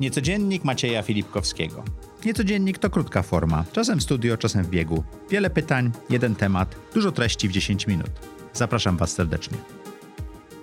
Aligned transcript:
Niecodziennik 0.00 0.64
Macieja 0.64 1.02
Filipkowskiego. 1.02 1.82
Niecodziennik 2.24 2.78
to 2.78 2.90
krótka 2.90 3.22
forma, 3.22 3.64
czasem 3.72 3.98
w 3.98 4.02
studio, 4.02 4.36
czasem 4.36 4.64
w 4.64 4.70
biegu. 4.70 5.04
Wiele 5.30 5.50
pytań, 5.50 5.90
jeden 6.10 6.34
temat, 6.34 6.76
dużo 6.94 7.12
treści 7.12 7.48
w 7.48 7.52
10 7.52 7.86
minut. 7.86 8.10
Zapraszam 8.52 8.96
Was 8.96 9.12
serdecznie. 9.12 9.58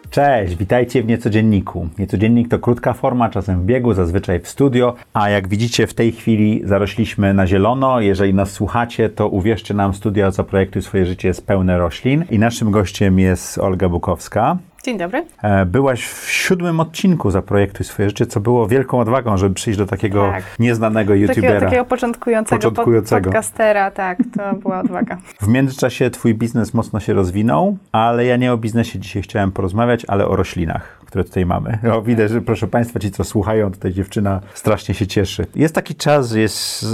Cześć, 0.10 0.55
witajcie 0.55 1.04
w 1.04 1.07
Niecodzienniku. 1.07 1.89
Niecodziennik 2.00 2.47
to 2.47 2.60
krótka 2.60 2.94
forma, 2.94 3.29
czasem 3.29 3.62
w 3.62 3.65
biegu, 3.65 3.94
zazwyczaj 3.94 4.39
w 4.39 4.47
studio, 4.47 4.96
a 5.13 5.29
jak 5.29 5.47
widzicie 5.47 5.87
w 5.87 5.93
tej 5.93 6.11
chwili 6.11 6.61
zarośliśmy 6.65 7.33
na 7.33 7.47
zielono. 7.47 8.01
Jeżeli 8.01 8.33
nas 8.33 8.51
słuchacie, 8.51 9.09
to 9.09 9.27
uwierzcie 9.27 9.73
nam, 9.73 9.93
studio 9.93 10.31
Zaprojektuj 10.31 10.81
swoje 10.81 11.05
życie 11.05 11.27
jest 11.27 11.47
pełne 11.47 11.77
roślin 11.77 12.25
i 12.31 12.39
naszym 12.39 12.71
gościem 12.71 13.19
jest 13.19 13.57
Olga 13.57 13.89
Bukowska. 13.89 14.57
Dzień 14.83 14.97
dobry. 14.97 15.25
E, 15.43 15.65
byłaś 15.65 16.05
w 16.05 16.30
siódmym 16.31 16.79
odcinku 16.79 17.31
Zaprojektuj 17.31 17.85
swoje 17.85 18.09
życie, 18.09 18.25
co 18.25 18.39
było 18.39 18.67
wielką 18.67 18.99
odwagą, 18.99 19.37
żeby 19.37 19.55
przyjść 19.55 19.79
do 19.79 19.85
takiego 19.85 20.31
Tak. 20.31 20.43
nieznanego 20.59 21.13
Takiego, 21.13 21.27
youtubera. 21.33 21.59
takiego 21.59 21.85
początkującego, 21.85 22.61
pod- 22.61 22.70
Początkującego. 22.71 23.23
podcastera, 23.25 23.91
tak, 23.91 24.17
to 24.37 24.55
była 24.55 24.79
odwaga. 24.79 25.17
W 25.41 25.47
międzyczasie 25.47 26.09
twój 26.09 26.35
biznes 26.35 26.73
mocno 26.73 26.99
się 26.99 27.13
rozwinął, 27.13 27.77
ale 27.91 28.25
ja 28.25 28.37
nie 28.37 28.53
o 28.53 28.57
biznesie 28.57 28.99
dzisiaj 28.99 29.21
chciałem 29.21 29.51
porozmawiać, 29.51 30.05
ale 30.07 30.27
o 30.27 30.35
roślinach, 30.35 30.99
które 31.05 31.23
tutaj 31.23 31.45
mamy. 31.45 31.79
O, 31.93 32.01
widać, 32.01 32.31
że 32.31 32.41
proszę 32.41 32.67
Państwa, 32.67 32.99
ci 32.99 33.11
co 33.11 33.23
słuchają, 33.23 33.71
tutaj 33.71 33.93
dziewczyna 33.93 34.41
strasznie 34.53 34.95
się 34.95 35.07
cieszy. 35.07 35.45
Jest 35.55 35.75
taki 35.75 35.95
czas, 35.95 36.31
jest, 36.35 36.85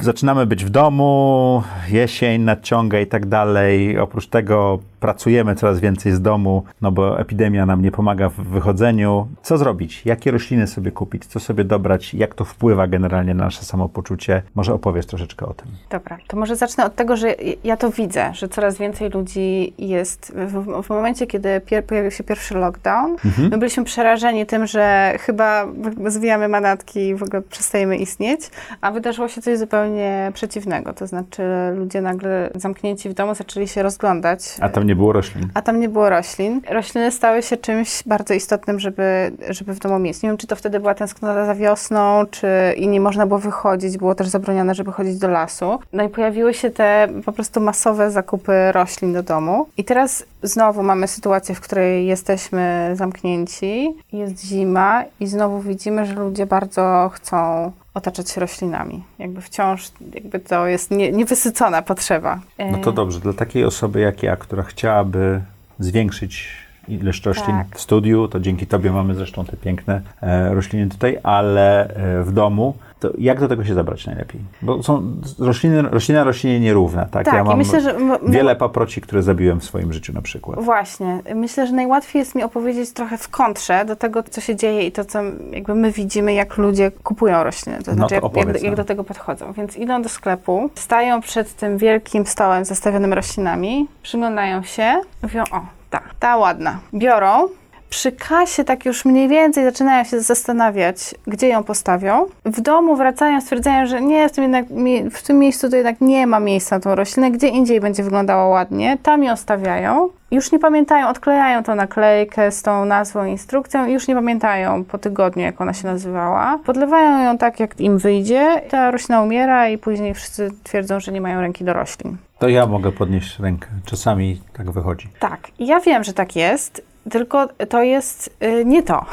zaczynamy 0.00 0.46
być 0.46 0.64
w 0.64 0.70
domu, 0.70 1.62
jesień 1.90 2.42
nadciąga 2.42 3.00
i 3.00 3.06
tak 3.06 3.26
dalej. 3.26 3.98
Oprócz 3.98 4.26
tego 4.26 4.78
pracujemy 5.00 5.54
coraz 5.54 5.80
więcej 5.80 6.12
z 6.12 6.20
domu, 6.20 6.62
no 6.82 6.92
bo 6.92 7.20
epidemia 7.20 7.66
nam 7.66 7.82
nie 7.82 7.90
pomaga 7.90 8.28
w 8.28 8.34
wychodzeniu. 8.34 9.28
Co 9.42 9.58
zrobić? 9.58 10.02
Jakie 10.06 10.30
rośliny 10.30 10.66
sobie 10.66 10.90
kupić? 10.90 11.26
Co 11.26 11.40
sobie 11.40 11.64
dobrać? 11.64 12.14
Jak 12.14 12.34
to 12.34 12.44
wpływa 12.44 12.86
generalnie 12.86 13.34
na 13.34 13.44
nasze 13.44 13.64
samopoczucie? 13.64 14.42
Może 14.54 14.74
opowiesz 14.74 15.06
troszeczkę 15.06 15.46
o 15.46 15.54
tym. 15.54 15.66
Dobra, 15.90 16.18
to 16.26 16.36
może 16.36 16.56
zacznę 16.56 16.84
od 16.84 16.94
tego, 16.94 17.16
że 17.16 17.34
ja 17.64 17.76
to 17.76 17.90
widzę, 17.90 18.30
że 18.34 18.48
coraz 18.48 18.78
więcej 18.78 19.10
ludzi 19.10 19.72
jest 19.78 20.32
w, 20.36 20.82
w 20.82 20.90
momencie, 20.90 21.26
kiedy 21.26 21.60
pier, 21.60 21.84
pojawił 21.84 22.10
się 22.10 22.24
pierwszy 22.24 22.54
lockdown. 22.54 23.16
Mhm. 23.24 23.48
My 23.50 23.58
byliśmy 23.58 23.84
przerażeni 23.84 24.46
tym, 24.46 24.66
że 24.66 25.14
chyba 25.20 25.66
zwijamy 26.06 26.48
manatki 26.48 27.00
i 27.00 27.14
w 27.14 27.22
ogóle 27.22 27.42
przestajemy 27.42 27.96
istnieć, 27.96 28.40
a 28.80 28.90
wydarzyło 28.90 29.28
się 29.28 29.42
coś 29.42 29.58
zupełnie 29.58 30.30
przeciwnego. 30.34 30.92
To 30.92 31.06
znaczy 31.06 31.42
ludzie 31.76 32.00
nagle 32.00 32.50
zamknięci 32.54 33.08
w 33.08 33.14
domu 33.14 33.34
zaczęli 33.34 33.68
się 33.68 33.82
rozglądać. 33.82 34.40
A 34.60 34.68
tam 34.68 34.87
nie 34.88 34.96
było 34.96 35.12
roślin. 35.12 35.48
A 35.54 35.62
tam 35.62 35.80
nie 35.80 35.88
było 35.88 36.10
roślin. 36.10 36.60
Rośliny 36.70 37.10
stały 37.10 37.42
się 37.42 37.56
czymś 37.56 38.02
bardzo 38.06 38.34
istotnym, 38.34 38.80
żeby, 38.80 39.32
żeby 39.48 39.74
w 39.74 39.78
domu 39.78 39.98
mieć. 39.98 40.22
Nie 40.22 40.28
wiem, 40.28 40.38
czy 40.38 40.46
to 40.46 40.56
wtedy 40.56 40.80
była 40.80 40.94
tęsknota 40.94 41.46
za 41.46 41.54
wiosną, 41.54 42.24
czy 42.30 42.48
i 42.76 42.88
nie 42.88 43.00
można 43.00 43.26
było 43.26 43.38
wychodzić, 43.38 43.98
było 43.98 44.14
też 44.14 44.28
zabronione, 44.28 44.74
żeby 44.74 44.92
chodzić 44.92 45.18
do 45.18 45.28
lasu. 45.28 45.78
No 45.92 46.04
i 46.04 46.08
pojawiły 46.08 46.54
się 46.54 46.70
te 46.70 47.08
po 47.24 47.32
prostu 47.32 47.60
masowe 47.60 48.10
zakupy 48.10 48.72
roślin 48.72 49.12
do 49.12 49.22
domu. 49.22 49.66
I 49.76 49.84
teraz 49.84 50.24
znowu 50.42 50.82
mamy 50.82 51.08
sytuację, 51.08 51.54
w 51.54 51.60
której 51.60 52.06
jesteśmy 52.06 52.90
zamknięci, 52.94 53.94
jest 54.12 54.44
zima 54.44 55.04
i 55.20 55.26
znowu 55.26 55.60
widzimy, 55.60 56.06
że 56.06 56.14
ludzie 56.14 56.46
bardzo 56.46 57.10
chcą 57.14 57.72
otaczać 57.98 58.30
się 58.30 58.40
roślinami. 58.40 59.04
Jakby 59.18 59.40
wciąż, 59.40 59.90
jakby 60.14 60.40
to 60.40 60.66
jest 60.66 60.90
nie, 60.90 61.12
niewysycona 61.12 61.82
potrzeba. 61.82 62.40
No 62.70 62.78
to 62.78 62.92
dobrze, 62.92 63.20
dla 63.20 63.32
takiej 63.32 63.64
osoby 63.64 64.00
jak 64.00 64.22
ja, 64.22 64.36
która 64.36 64.62
chciałaby 64.62 65.40
zwiększyć 65.78 66.48
ilość 66.88 67.26
roślin 67.26 67.46
Tak. 67.56 67.66
w 67.78 67.80
studiu, 67.80 68.28
to 68.28 68.40
dzięki 68.40 68.66
Tobie 68.66 68.92
mamy 68.92 69.14
zresztą 69.14 69.44
te 69.44 69.56
piękne 69.56 70.00
e, 70.22 70.54
rośliny 70.54 70.88
tutaj, 70.88 71.18
ale 71.22 71.88
e, 71.88 72.22
w 72.22 72.32
domu, 72.32 72.74
to 73.00 73.10
jak 73.18 73.40
do 73.40 73.48
tego 73.48 73.64
się 73.64 73.74
zabrać 73.74 74.06
najlepiej? 74.06 74.40
Bo 74.62 74.82
są 74.82 75.02
rośliny, 75.38 75.82
roślina 75.82 76.24
roślinie 76.24 76.60
nierówna, 76.60 77.04
tak? 77.06 77.24
Tak, 77.24 77.34
ja 77.34 77.44
mam 77.44 77.58
myślę, 77.58 77.80
że 77.80 77.94
wiele 78.28 78.56
paproci, 78.56 79.00
które 79.00 79.22
zabiłem 79.22 79.60
w 79.60 79.64
swoim 79.64 79.92
życiu 79.92 80.12
na 80.12 80.22
przykład. 80.22 80.60
Właśnie. 80.60 81.20
Myślę, 81.34 81.66
że 81.66 81.72
najłatwiej 81.72 82.20
jest 82.20 82.34
mi 82.34 82.42
opowiedzieć 82.42 82.92
trochę 82.92 83.18
w 83.18 83.28
kontrze 83.28 83.84
do 83.84 83.96
tego, 83.96 84.22
co 84.22 84.40
się 84.40 84.56
dzieje 84.56 84.86
i 84.86 84.92
to, 84.92 85.04
co 85.04 85.18
jakby 85.50 85.74
my 85.74 85.92
widzimy, 85.92 86.32
jak 86.34 86.56
ludzie 86.56 86.90
kupują 86.90 87.42
rośliny. 87.44 87.78
To 87.82 87.90
No 87.90 87.94
znaczy, 87.94 88.20
to 88.20 88.30
jak, 88.36 88.46
jak, 88.46 88.54
jak 88.56 88.64
nam. 88.64 88.74
do 88.74 88.84
tego 88.84 89.04
podchodzą. 89.04 89.52
Więc 89.52 89.76
idą 89.76 90.02
do 90.02 90.08
sklepu, 90.08 90.70
stają 90.74 91.20
przed 91.20 91.54
tym 91.56 91.78
wielkim 91.78 92.26
stołem 92.26 92.64
zastawionym 92.64 93.12
roślinami, 93.12 93.88
przyglądają 94.02 94.62
się, 94.62 95.00
mówią, 95.22 95.42
o, 95.52 95.60
ta, 95.90 96.00
ta 96.20 96.36
ładna. 96.36 96.78
Biorą, 96.94 97.48
przy 97.90 98.12
kasie 98.12 98.64
tak 98.64 98.84
już 98.84 99.04
mniej 99.04 99.28
więcej 99.28 99.64
zaczynają 99.64 100.04
się 100.04 100.20
zastanawiać, 100.20 101.14
gdzie 101.26 101.48
ją 101.48 101.64
postawią. 101.64 102.26
W 102.44 102.60
domu 102.60 102.96
wracają, 102.96 103.40
stwierdzają, 103.40 103.86
że 103.86 104.00
nie, 104.00 104.28
w 104.28 104.32
tym, 104.32 104.42
jednak, 104.42 104.66
w 105.12 105.22
tym 105.22 105.38
miejscu 105.38 105.70
to 105.70 105.76
jednak 105.76 106.00
nie 106.00 106.26
ma 106.26 106.40
miejsca 106.40 106.76
na 106.76 106.80
tą 106.80 106.94
roślinę, 106.94 107.30
gdzie 107.30 107.48
indziej 107.48 107.80
będzie 107.80 108.02
wyglądała 108.02 108.46
ładnie. 108.46 108.98
Tam 109.02 109.24
ją 109.24 109.36
stawiają. 109.36 110.08
Już 110.30 110.52
nie 110.52 110.58
pamiętają, 110.58 111.08
odklejają 111.08 111.62
tą 111.62 111.74
naklejkę 111.74 112.52
z 112.52 112.62
tą 112.62 112.84
nazwą, 112.84 113.24
instrukcją 113.24 113.86
i 113.86 113.92
już 113.92 114.08
nie 114.08 114.14
pamiętają 114.14 114.84
po 114.84 114.98
tygodniu, 114.98 115.42
jak 115.42 115.60
ona 115.60 115.72
się 115.74 115.86
nazywała. 115.86 116.58
Podlewają 116.64 117.24
ją 117.24 117.38
tak, 117.38 117.60
jak 117.60 117.80
im 117.80 117.98
wyjdzie. 117.98 118.62
Ta 118.70 118.90
roślina 118.90 119.22
umiera 119.22 119.68
i 119.68 119.78
później 119.78 120.14
wszyscy 120.14 120.50
twierdzą, 120.64 121.00
że 121.00 121.12
nie 121.12 121.20
mają 121.20 121.40
ręki 121.40 121.64
do 121.64 121.72
roślin. 121.72 122.16
To 122.38 122.48
ja 122.48 122.66
mogę 122.66 122.92
podnieść 122.92 123.38
rękę. 123.38 123.68
Czasami 123.84 124.40
tak 124.52 124.70
wychodzi. 124.70 125.08
Tak, 125.20 125.40
ja 125.58 125.80
wiem, 125.80 126.04
że 126.04 126.12
tak 126.12 126.36
jest, 126.36 126.82
tylko 127.10 127.46
to 127.68 127.82
jest 127.82 128.36
y, 128.42 128.64
nie 128.64 128.82
to. 128.82 129.06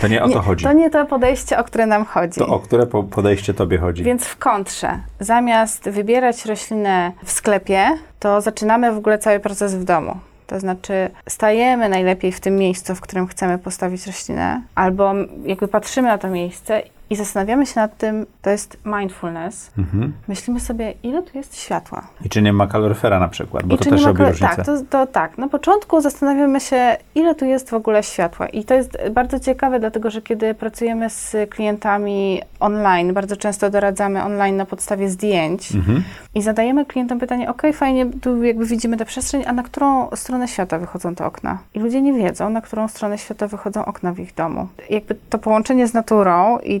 To 0.00 0.08
nie 0.08 0.22
o 0.22 0.28
to 0.28 0.34
nie, 0.38 0.40
chodzi. 0.40 0.64
To 0.64 0.72
nie 0.72 0.90
to 0.90 1.06
podejście, 1.06 1.58
o 1.58 1.64
które 1.64 1.86
nam 1.86 2.04
chodzi. 2.04 2.40
To 2.40 2.46
o 2.46 2.58
które 2.58 2.86
po- 2.86 3.02
podejście 3.02 3.54
Tobie 3.54 3.78
chodzi? 3.78 4.04
Więc 4.04 4.24
w 4.24 4.36
kontrze, 4.38 4.98
zamiast 5.20 5.88
wybierać 5.90 6.46
roślinę 6.46 7.12
w 7.24 7.30
sklepie, 7.32 7.98
to 8.20 8.40
zaczynamy 8.40 8.92
w 8.92 8.96
ogóle 8.98 9.18
cały 9.18 9.40
proces 9.40 9.74
w 9.74 9.84
domu. 9.84 10.16
To 10.46 10.60
znaczy, 10.60 11.10
stajemy 11.28 11.88
najlepiej 11.88 12.32
w 12.32 12.40
tym 12.40 12.56
miejscu, 12.56 12.94
w 12.94 13.00
którym 13.00 13.26
chcemy 13.26 13.58
postawić 13.58 14.06
roślinę, 14.06 14.62
albo 14.74 15.12
jakby 15.44 15.68
patrzymy 15.68 16.08
na 16.08 16.18
to 16.18 16.28
miejsce 16.28 16.82
i 17.12 17.16
zastanawiamy 17.16 17.66
się 17.66 17.80
nad 17.80 17.96
tym, 17.96 18.26
to 18.42 18.50
jest 18.50 18.78
mindfulness. 18.84 19.70
Mhm. 19.78 20.12
Myślimy 20.28 20.60
sobie, 20.60 20.94
ile 21.02 21.22
tu 21.22 21.38
jest 21.38 21.60
światła. 21.60 22.06
I 22.24 22.28
czy 22.28 22.42
nie 22.42 22.52
ma 22.52 22.66
kaloryfera 22.66 23.20
na 23.20 23.28
przykład, 23.28 23.66
bo 23.66 23.74
I 23.74 23.78
to 23.78 23.84
też 23.84 24.04
robi 24.04 24.24
różnicę. 24.24 24.56
Tak, 24.56 24.66
to, 24.66 24.72
to 24.90 25.06
tak. 25.06 25.38
Na 25.38 25.48
początku 25.48 26.00
zastanawiamy 26.00 26.60
się, 26.60 26.96
ile 27.14 27.34
tu 27.34 27.44
jest 27.44 27.70
w 27.70 27.74
ogóle 27.74 28.02
światła. 28.02 28.46
I 28.46 28.64
to 28.64 28.74
jest 28.74 28.98
bardzo 29.10 29.40
ciekawe, 29.40 29.80
dlatego 29.80 30.10
że 30.10 30.22
kiedy 30.22 30.54
pracujemy 30.54 31.10
z 31.10 31.36
klientami 31.50 32.42
online, 32.60 33.14
bardzo 33.14 33.36
często 33.36 33.70
doradzamy 33.70 34.22
online 34.22 34.56
na 34.56 34.66
podstawie 34.66 35.08
zdjęć 35.08 35.74
Mhm. 35.74 36.02
i 36.34 36.42
zadajemy 36.42 36.86
klientom 36.86 37.18
pytanie, 37.18 37.50
ok, 37.50 37.62
fajnie, 37.72 38.06
tu 38.22 38.44
jakby 38.44 38.66
widzimy 38.66 38.96
tę 38.96 39.04
przestrzeń, 39.04 39.44
a 39.46 39.52
na 39.52 39.62
którą 39.62 40.10
stronę 40.16 40.48
świata 40.48 40.78
wychodzą 40.78 41.14
te 41.14 41.26
okna? 41.26 41.58
I 41.74 41.80
ludzie 41.80 42.02
nie 42.02 42.12
wiedzą, 42.12 42.50
na 42.50 42.60
którą 42.60 42.88
stronę 42.88 43.18
świata 43.18 43.46
wychodzą 43.46 43.84
okna 43.84 44.12
w 44.12 44.18
ich 44.18 44.34
domu. 44.34 44.68
Jakby 44.90 45.16
to 45.30 45.38
połączenie 45.38 45.86
z 45.86 45.94
naturą 45.94 46.58
i 46.58 46.80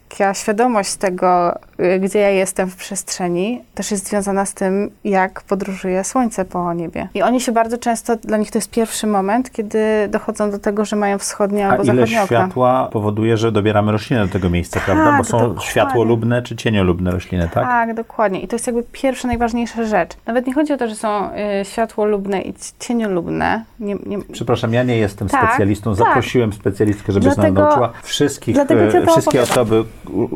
taka 0.17 0.33
świadomość 0.33 0.95
tego, 0.95 1.55
y, 1.79 1.99
gdzie 1.99 2.19
ja 2.19 2.29
jestem 2.29 2.69
w 2.69 2.75
przestrzeni, 2.75 3.61
też 3.75 3.91
jest 3.91 4.07
związana 4.09 4.45
z 4.45 4.53
tym, 4.53 4.91
jak 5.03 5.41
podróżuje 5.41 6.03
słońce 6.03 6.45
po 6.45 6.73
niebie. 6.73 7.07
I 7.13 7.21
oni 7.21 7.41
się 7.41 7.51
bardzo 7.51 7.77
często, 7.77 8.15
dla 8.15 8.37
nich 8.37 8.51
to 8.51 8.57
jest 8.57 8.71
pierwszy 8.71 9.07
moment, 9.07 9.51
kiedy 9.51 10.07
dochodzą 10.09 10.51
do 10.51 10.59
tego, 10.59 10.85
że 10.85 10.95
mają 10.95 11.17
wschodnie 11.17 11.67
albo 11.67 11.83
ile 11.83 11.93
zachodnie 11.93 12.23
okna. 12.23 12.25
światła 12.37 12.89
powoduje, 12.91 13.37
że 13.37 13.51
dobieramy 13.51 13.91
rośliny 13.91 14.25
do 14.25 14.33
tego 14.33 14.49
miejsca, 14.49 14.79
prawda? 14.85 15.17
Bo 15.17 15.23
są 15.23 15.39
dokładnie. 15.39 15.63
światłolubne 15.65 16.41
czy 16.41 16.55
cieniolubne 16.55 17.11
rośliny, 17.11 17.49
tak? 17.53 17.63
Tak, 17.65 17.93
dokładnie. 17.93 18.41
I 18.41 18.47
to 18.47 18.55
jest 18.55 18.67
jakby 18.67 18.83
pierwsza, 18.91 19.27
najważniejsza 19.27 19.83
rzecz. 19.83 20.11
Nawet 20.25 20.47
nie 20.47 20.53
chodzi 20.53 20.73
o 20.73 20.77
to, 20.77 20.87
że 20.87 20.95
są 20.95 21.29
y, 21.61 21.65
światłolubne 21.65 22.41
i 22.41 22.53
cieniolubne. 22.79 23.63
Nie, 23.79 23.95
nie, 24.05 24.17
Przepraszam, 24.31 24.73
ja 24.73 24.83
nie 24.83 24.97
jestem 24.97 25.27
Tak, 25.27 25.47
specjalistą. 25.49 25.95
tak. 25.95 25.97
Zaprosiłem 26.07 26.53
specjalistkę, 26.53 27.13
żeby 27.13 27.23
Dlatego- 27.25 27.61
nas 27.61 27.69
nauczyła. 27.69 27.91
Wszystkich, 28.03 28.55
to 28.57 28.65
wszystkie 29.11 29.41
opowiadam. 29.41 29.43
osoby 29.43 29.83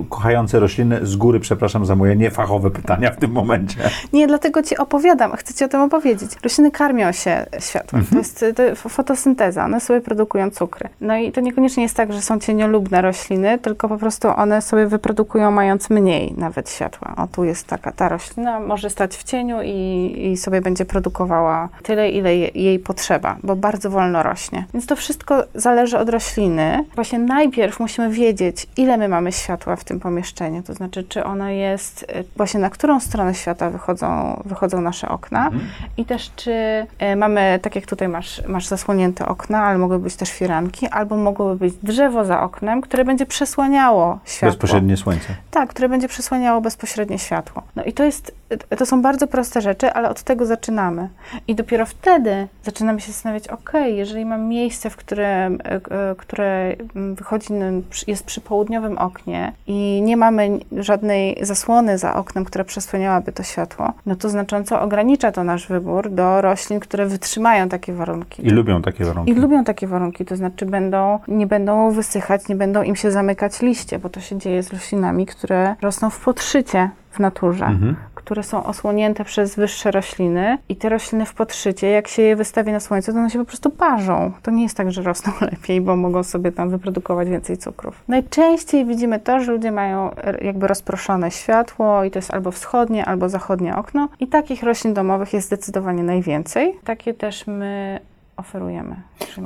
kochające 0.09 0.59
rośliny 0.59 0.99
z 1.05 1.15
góry 1.15 1.39
przepraszam 1.39 1.85
za 1.85 1.95
moje 1.95 2.15
niefachowe 2.15 2.71
pytania 2.71 3.11
w 3.11 3.17
tym 3.17 3.31
momencie. 3.31 3.77
Nie, 4.13 4.27
dlatego 4.27 4.63
ci 4.63 4.77
opowiadam, 4.77 5.31
chcę 5.31 5.53
ci 5.53 5.63
o 5.63 5.67
tym 5.67 5.81
opowiedzieć. 5.81 6.31
Rośliny 6.43 6.71
karmią 6.71 7.11
się 7.11 7.45
światłem. 7.59 8.01
Mhm. 8.01 8.11
To 8.11 8.17
jest 8.17 8.45
to 8.55 8.89
fotosynteza, 8.89 9.65
one 9.65 9.79
sobie 9.79 10.01
produkują 10.01 10.51
cukry. 10.51 10.89
No 11.01 11.17
i 11.17 11.31
to 11.31 11.41
niekoniecznie 11.41 11.83
jest 11.83 11.95
tak, 11.95 12.13
że 12.13 12.21
są 12.21 12.39
cieniolubne 12.39 13.01
rośliny, 13.01 13.59
tylko 13.59 13.89
po 13.89 13.97
prostu 13.97 14.27
one 14.35 14.61
sobie 14.61 14.87
wyprodukują 14.87 15.51
mając 15.51 15.89
mniej 15.89 16.33
nawet 16.37 16.69
światła. 16.69 17.13
O, 17.17 17.27
tu 17.27 17.43
jest 17.43 17.67
taka 17.67 17.91
ta 17.91 18.09
roślina, 18.09 18.59
może 18.59 18.89
stać 18.89 19.17
w 19.17 19.23
cieniu 19.23 19.57
i, 19.63 20.29
i 20.31 20.37
sobie 20.37 20.61
będzie 20.61 20.85
produkowała 20.85 21.69
tyle, 21.83 22.09
ile 22.09 22.35
je, 22.35 22.47
jej 22.47 22.79
potrzeba, 22.79 23.37
bo 23.43 23.55
bardzo 23.55 23.89
wolno 23.89 24.23
rośnie. 24.23 24.65
Więc 24.73 24.85
to 24.85 24.95
wszystko 24.95 25.43
zależy 25.55 25.97
od 25.97 26.09
rośliny. 26.09 26.85
Właśnie 26.95 27.19
najpierw 27.19 27.79
musimy 27.79 28.09
wiedzieć, 28.09 28.67
ile 28.77 28.97
my 28.97 29.07
mamy 29.07 29.31
światła, 29.31 29.54
światła 29.55 29.75
w 29.75 29.83
tym 29.83 29.99
pomieszczeniu, 29.99 30.63
to 30.63 30.73
znaczy, 30.73 31.03
czy 31.03 31.23
ono 31.23 31.49
jest, 31.49 32.03
y, 32.03 32.23
właśnie 32.35 32.59
na 32.59 32.69
którą 32.69 32.99
stronę 32.99 33.35
świata 33.35 33.69
wychodzą, 33.69 34.41
wychodzą 34.45 34.81
nasze 34.81 35.09
okna 35.09 35.45
Mhm. 35.45 35.63
i 35.97 36.05
też 36.05 36.31
czy 36.35 36.51
y, 36.51 37.15
mamy, 37.15 37.59
tak 37.61 37.75
jak 37.75 37.85
tutaj 37.85 38.07
masz, 38.07 38.47
masz 38.47 38.67
zasłonięte 38.67 39.25
okna, 39.25 39.63
ale 39.63 39.77
mogły 39.77 39.99
być 39.99 40.15
też 40.15 40.31
firanki, 40.31 40.87
albo 40.87 41.17
mogłoby 41.17 41.55
być 41.55 41.73
drzewo 41.83 42.25
za 42.25 42.41
oknem, 42.41 42.81
które 42.81 43.05
będzie 43.05 43.25
przesłaniało 43.25 44.19
światło. 44.25 44.49
Bezpośrednie 44.49 44.97
słońce. 44.97 45.35
Tak, 45.51 45.69
które 45.69 45.89
będzie 45.89 46.07
przesłaniało 46.07 46.61
bezpośrednie 46.61 47.19
światło. 47.19 47.63
No 47.75 47.83
i 47.83 47.93
to 47.93 48.03
jest, 48.03 48.35
to 48.77 48.85
są 48.85 49.01
bardzo 49.01 49.27
proste 49.27 49.61
rzeczy, 49.61 49.93
ale 49.93 50.09
od 50.09 50.23
tego 50.23 50.45
zaczynamy. 50.45 51.09
I 51.47 51.55
dopiero 51.55 51.85
wtedy 51.85 52.47
zaczynamy 52.63 53.01
się 53.01 53.11
zastanawiać, 53.11 53.47
ok, 53.47 53.71
jeżeli 53.85 54.25
mam 54.25 54.47
miejsce, 54.47 54.89
w 54.89 54.95
którym, 54.95 55.57
które 56.17 56.75
mm, 56.95 57.15
wychodzi, 57.15 57.45
jest 58.07 58.23
przy 58.25 58.41
południowym 58.41 58.97
oknie 58.97 59.44
i 59.67 60.01
nie 60.03 60.17
mamy 60.17 60.59
żadnej 60.77 61.37
zasłony 61.41 61.97
za 61.97 62.15
oknem, 62.15 62.45
która 62.45 62.63
przesłaniałaby 62.63 63.31
to 63.31 63.43
światło, 63.43 63.93
no 64.05 64.15
to 64.15 64.29
znacząco 64.29 64.81
ogranicza 64.81 65.31
to 65.31 65.43
nasz 65.43 65.67
wybór 65.67 66.09
do 66.09 66.41
roślin, 66.41 66.79
które 66.79 67.05
wytrzymają 67.05 67.69
takie 67.69 67.93
warunki. 67.93 68.47
I 68.47 68.49
lubią 68.49 68.81
takie 68.81 69.05
warunki. 69.05 69.31
I 69.31 69.35
lubią 69.35 69.63
takie 69.63 69.87
warunki, 69.87 70.25
to 70.25 70.35
znaczy 70.35 70.65
będą, 70.65 71.19
nie 71.27 71.47
będą 71.47 71.91
wysychać, 71.91 72.47
nie 72.47 72.55
będą 72.55 72.83
im 72.83 72.95
się 72.95 73.11
zamykać 73.11 73.61
liście, 73.61 73.99
bo 73.99 74.09
to 74.09 74.19
się 74.19 74.37
dzieje 74.37 74.63
z 74.63 74.73
roślinami, 74.73 75.25
które 75.25 75.75
rosną 75.81 76.09
w 76.09 76.19
podszycie 76.19 76.89
w 77.11 77.19
naturze, 77.19 77.65
Mhm. 77.65 77.95
Które 78.25 78.43
są 78.43 78.63
osłonięte 78.63 79.25
przez 79.25 79.55
wyższe 79.55 79.91
rośliny 79.91 80.57
i 80.69 80.75
te 80.75 80.89
rośliny 80.89 81.25
w 81.25 81.33
podszycie, 81.33 81.87
jak 81.87 82.07
się 82.07 82.21
je 82.21 82.35
wystawi 82.35 82.71
na 82.71 82.79
słońce, 82.79 83.13
to 83.13 83.19
one 83.19 83.29
się 83.29 83.39
po 83.39 83.45
prostu 83.45 83.69
parzą. 83.69 84.31
To 84.41 84.51
nie 84.51 84.63
jest 84.63 84.77
tak, 84.77 84.91
że 84.91 85.01
rosną 85.01 85.33
lepiej, 85.51 85.81
bo 85.81 85.95
mogą 85.95 86.23
sobie 86.23 86.51
tam 86.51 86.69
wyprodukować 86.69 87.29
więcej 87.29 87.57
cukrów. 87.57 88.03
Najczęściej 88.07 88.85
widzimy 88.85 89.19
to, 89.19 89.39
że 89.39 89.51
ludzie 89.51 89.71
mają 89.71 90.09
jakby 90.41 90.67
rozproszone 90.67 91.31
światło 91.31 92.03
i 92.03 92.11
to 92.11 92.19
jest 92.19 92.33
albo 92.33 92.51
wschodnie, 92.51 93.05
albo 93.05 93.29
zachodnie 93.29 93.75
okno 93.75 94.09
i 94.19 94.27
takich 94.27 94.63
roślin 94.63 94.93
domowych 94.93 95.33
jest 95.33 95.47
zdecydowanie 95.47 96.03
najwięcej. 96.03 96.79
Takie 96.83 97.13
też 97.13 97.47
my 97.47 97.99
oferujemy. 98.37 98.95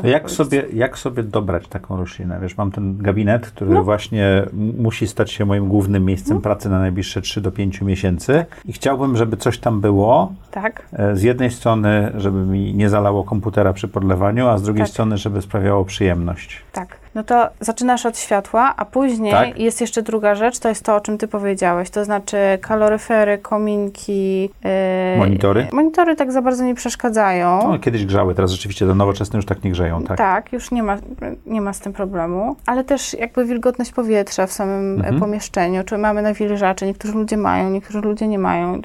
To 0.02 0.08
jak 0.08 0.32
sobie, 0.32 0.64
jak 0.74 0.98
sobie 0.98 1.24
dobrać 1.24 1.68
taką 1.68 1.98
roślinę? 1.98 2.40
Wiesz, 2.42 2.58
mam 2.58 2.72
ten 2.72 2.98
gabinet, 2.98 3.48
który 3.48 3.72
No. 3.72 3.84
właśnie 3.84 4.44
musi 4.78 5.08
stać 5.08 5.32
się 5.32 5.46
moim 5.46 5.68
głównym 5.68 6.06
miejscem 6.06 6.42
pracy 6.42 6.70
na 6.70 6.80
najbliższe 6.80 7.22
3 7.22 7.42
do 7.42 7.52
5 7.52 7.82
miesięcy 7.82 8.46
i 8.66 8.74
chciałbym, 8.74 9.18
żeby 9.18 9.38
coś 9.38 9.58
tam 9.60 9.82
było. 9.82 10.34
Tak, 10.52 10.86
e, 10.94 11.16
Z 11.16 11.24
jednej 11.24 11.52
strony, 11.52 12.12
żeby 12.18 12.46
mi 12.46 12.74
nie 12.74 12.90
zalało 12.90 13.24
komputera 13.24 13.74
przy 13.74 13.88
podlewaniu, 13.88 14.48
a 14.48 14.58
z 14.58 14.64
drugiej 14.64 14.84
Tak. 14.84 14.90
strony, 14.92 15.18
żeby 15.18 15.42
sprawiało 15.42 15.86
przyjemność. 15.86 16.62
tak. 16.72 17.00
No 17.20 17.24
to 17.24 17.50
zaczynasz 17.60 18.06
od 18.06 18.18
światła, 18.18 18.74
a 18.78 18.86
później 18.86 19.32
Tak. 19.32 19.60
jest 19.60 19.82
jeszcze 19.82 20.02
druga 20.02 20.36
rzecz, 20.36 20.60
to 20.60 20.70
jest 20.70 20.84
to, 20.86 20.96
o 20.96 21.02
czym 21.02 21.18
ty 21.18 21.28
powiedziałeś, 21.28 21.90
to 21.90 22.06
znaczy 22.06 22.38
kaloryfery, 22.62 23.38
kominki. 23.38 24.42
yy, 24.44 25.18
Monitory? 25.18 25.68
Monitory 25.72 26.16
tak 26.16 26.32
za 26.32 26.42
bardzo 26.42 26.64
nie 26.64 26.76
przeszkadzają. 26.76 27.60
No, 27.72 27.80
kiedyś 27.80 28.06
grzały, 28.06 28.36
teraz 28.36 28.52
rzeczywiście 28.52 28.88
te 28.88 28.96
nowoczesne 28.96 29.38
już 29.38 29.46
tak 29.46 29.64
nie 29.64 29.72
grzeją, 29.72 30.04
tak? 30.04 30.18
Tak, 30.18 30.54
już 30.54 30.72
nie 30.72 30.84
ma, 30.84 30.98
nie 31.46 31.62
ma 31.62 31.74
z 31.74 31.80
tym 31.80 31.94
problemu, 31.94 32.56
ale 32.66 32.84
też 32.84 33.14
jakby 33.14 33.46
wilgotność 33.46 33.92
powietrza 33.92 34.48
w 34.48 34.52
samym 34.52 34.96
Mhm. 34.96 35.16
e, 35.16 35.20
pomieszczeniu, 35.20 35.84
czy 35.84 35.98
mamy 35.98 36.22
nawilżacze, 36.22 36.86
niektórzy 36.86 37.14
ludzie 37.14 37.38
mają, 37.38 37.70
niektórzy 37.70 38.02
ludzie 38.02 38.28
nie 38.28 38.40
mają, 38.40 38.82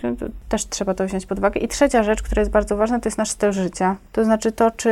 też 0.48 0.68
trzeba 0.68 0.94
to 0.94 1.06
wziąć 1.06 1.26
pod 1.26 1.38
uwagę. 1.38 1.60
I 1.60 1.68
trzecia 1.68 2.02
rzecz, 2.02 2.22
która 2.22 2.40
jest 2.40 2.52
bardzo 2.52 2.76
ważna, 2.76 3.00
to 3.00 3.08
jest 3.08 3.18
nasz 3.18 3.30
styl 3.30 3.52
życia. 3.52 3.96
To 4.12 4.24
znaczy 4.24 4.52
to, 4.52 4.70
czy 4.70 4.90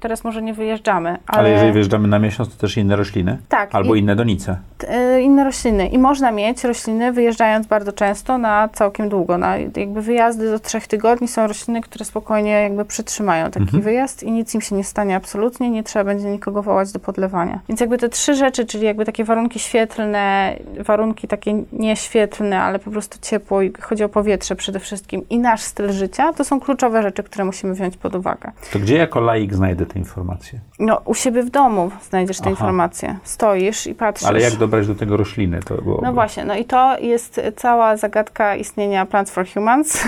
teraz 0.00 0.24
może 0.24 0.42
nie 0.42 0.54
wyjeżdżamy, 0.54 1.08
ale, 1.26 1.38
Ale 1.38 1.50
jeżeli 1.50 1.72
wyjeżdżamy 1.72 2.08
na 2.08 2.18
miesiąc, 2.18 2.48
to 2.56 2.60
też 2.60 2.76
inne 2.80 2.96
rośliny? 2.96 3.38
tak, 3.48 3.74
Albo 3.74 3.94
i- 3.94 3.98
inne 3.98 4.16
donice. 4.16 4.56
e, 4.88 5.20
inne 5.20 5.44
rośliny. 5.44 5.88
I 5.88 5.98
można 5.98 6.30
mieć 6.32 6.64
rośliny 6.64 7.12
wyjeżdżając 7.12 7.66
bardzo 7.66 7.92
często 7.92 8.38
na 8.38 8.68
całkiem 8.68 9.08
długo. 9.08 9.38
Na 9.38 9.56
jakby 9.56 10.02
wyjazdy 10.02 10.50
do 10.50 10.58
trzech 10.58 10.86
tygodni 10.86 11.28
są 11.28 11.46
rośliny, 11.46 11.80
które 11.80 12.04
spokojnie 12.04 12.50
jakby 12.50 12.84
przytrzymają 12.84 13.44
taki 13.50 13.60
Mhm. 13.64 13.82
wyjazd 13.82 14.22
i 14.22 14.32
nic 14.32 14.54
im 14.54 14.60
się 14.60 14.76
nie 14.76 14.84
stanie 14.84 15.16
absolutnie, 15.16 15.70
nie 15.70 15.82
trzeba 15.82 16.04
będzie 16.04 16.30
nikogo 16.30 16.62
wołać 16.62 16.92
do 16.92 16.98
podlewania. 16.98 17.60
Więc 17.68 17.80
jakby 17.80 17.98
te 17.98 18.08
trzy 18.08 18.34
rzeczy, 18.34 18.66
czyli 18.66 18.84
jakby 18.86 19.04
takie 19.04 19.24
warunki 19.24 19.58
świetlne, 19.58 20.56
warunki 20.78 21.28
takie 21.28 21.62
nieświetlne, 21.72 22.62
ale 22.62 22.78
po 22.78 22.90
prostu 22.90 23.18
ciepło 23.22 23.62
i 23.62 23.72
chodzi 23.80 24.04
o 24.04 24.08
powietrze 24.08 24.56
przede 24.56 24.80
wszystkim 24.80 25.28
i 25.30 25.38
nasz 25.38 25.62
styl 25.62 25.92
życia, 25.92 26.32
to 26.32 26.44
są 26.44 26.60
kluczowe 26.60 27.02
rzeczy, 27.02 27.22
które 27.22 27.44
musimy 27.44 27.74
wziąć 27.74 27.96
pod 27.96 28.14
uwagę. 28.14 28.52
To 28.72 28.78
gdzie 28.78 28.96
jako 28.96 29.20
laik 29.20 29.54
znajdę 29.54 29.86
te 29.86 29.98
informacje? 29.98 30.60
No, 30.78 31.00
u 31.04 31.14
siebie 31.14 31.42
w 31.42 31.50
domu 31.50 31.90
znajdziesz 32.08 32.38
te 32.40 32.50
Aha. 32.52 32.59
Informacje. 32.60 33.16
Stoisz 33.24 33.86
i 33.86 33.94
patrzysz. 33.94 34.28
Ale 34.28 34.40
jak 34.40 34.54
dobrać 34.54 34.86
do 34.86 34.94
tego 34.94 35.16
rośliny? 35.16 35.60
To. 35.60 35.74
No 36.02 36.12
właśnie, 36.12 36.44
no 36.44 36.56
i 36.56 36.64
to 36.64 36.98
jest 36.98 37.40
cała 37.56 37.96
zagadka 37.96 38.56
istnienia 38.56 39.06
Plants 39.06 39.32
for 39.32 39.46
Humans. 39.54 40.04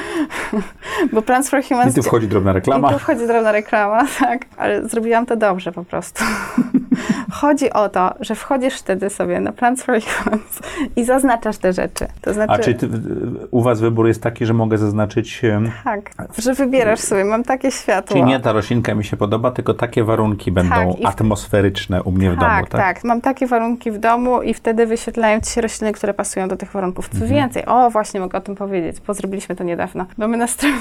Bo 1.12 1.22
Plants 1.22 1.50
for 1.50 1.62
Humans... 1.64 1.92
I 1.92 1.94
tu 1.94 2.02
wchodzi 2.02 2.28
drobna 2.28 2.50
I 2.50 2.54
reklama. 2.54 2.92
tu 2.92 2.98
wchodzi 2.98 3.26
drobna 3.26 3.52
reklama, 3.52 4.06
tak, 4.20 4.40
ale 4.56 4.88
zrobiłam 4.88 5.26
to 5.26 5.36
dobrze 5.36 5.72
po 5.72 5.84
prostu. 5.84 6.24
Chodzi 7.32 7.72
o 7.72 7.88
to, 7.88 8.14
że 8.20 8.34
wchodzisz 8.34 8.74
wtedy 8.78 9.10
sobie 9.10 9.40
na 9.40 9.52
Plants 9.52 9.82
for 9.82 9.94
Humans 10.02 10.60
i 10.96 11.04
zaznaczasz 11.04 11.58
te 11.58 11.72
rzeczy. 11.72 12.06
To 12.20 12.34
znaczy, 12.34 12.52
A 12.52 12.58
czy 12.58 12.76
u 13.50 13.62
was 13.62 13.80
wybór 13.80 14.06
jest 14.08 14.22
taki, 14.22 14.46
że 14.46 14.54
mogę 14.54 14.78
zaznaczyć, 14.78 15.42
tak, 15.84 16.12
że 16.38 16.54
wybierasz 16.54 17.00
sobie, 17.00 17.24
mam 17.24 17.44
takie 17.44 17.70
światło. 17.70 18.16
czyli 18.16 18.24
nie 18.28 18.40
ta 18.40 18.52
roślinka 18.52 18.94
mi 18.94 19.04
się 19.04 19.16
podoba, 19.16 19.50
tylko 19.50 19.74
takie 19.74 20.04
warunki 20.04 20.52
będą 20.52 20.74
Tak, 20.74 21.00
i 21.00 21.02
w- 21.02 21.06
atmosferyczne 21.06 22.02
u 22.02 22.12
mnie 22.12 22.30
w 22.30 22.38
tak, 22.38 22.50
domu, 22.56 22.66
tak? 22.70 22.80
tak, 22.80 23.04
Mam 23.04 23.20
takie 23.20 23.46
warunki 23.46 23.90
w 23.90 23.98
domu 23.98 24.42
i 24.42 24.54
wtedy 24.54 24.86
wyświetlają 24.86 25.40
ci 25.40 25.50
się 25.50 25.60
rośliny, 25.60 25.92
które 25.92 26.14
pasują 26.14 26.48
do 26.48 26.56
tych 26.56 26.72
warunków. 26.72 27.08
Co 27.08 27.14
Mhm. 27.14 27.30
więcej, 27.34 27.66
o 27.66 27.90
właśnie 27.90 28.20
mogę 28.20 28.38
o 28.38 28.40
tym 28.40 28.54
powiedzieć, 28.54 28.96
bo 29.06 29.14
zrobiliśmy 29.14 29.56
to 29.56 29.64
niedawno. 29.64 30.06
Mamy 30.18 30.36
na 30.36 30.46
stronie, 30.46 30.74